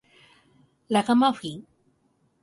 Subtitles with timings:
[0.89, 1.67] ラガマフィン